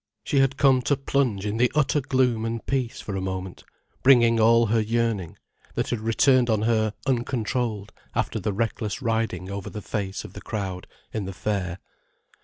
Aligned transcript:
She 0.23 0.39
had 0.39 0.57
come 0.57 0.81
to 0.89 0.97
plunge 0.97 1.45
in 1.45 1.57
the 1.57 1.71
utter 1.75 2.01
gloom 2.01 2.43
and 2.43 2.65
peace 2.65 2.99
for 2.99 3.15
a 3.15 3.21
moment, 3.21 3.63
bringing 4.01 4.39
all 4.39 4.65
her 4.65 4.81
yearning, 4.81 5.37
that 5.75 5.91
had 5.91 5.99
returned 5.99 6.49
on 6.49 6.63
her 6.63 6.95
uncontrolled 7.05 7.93
after 8.15 8.39
the 8.39 8.51
reckless 8.51 9.03
riding 9.03 9.51
over 9.51 9.69
the 9.69 9.79
face 9.79 10.23
of 10.25 10.33
the 10.33 10.41
crowd, 10.41 10.87
in 11.13 11.25
the 11.25 11.33
fair. 11.33 11.77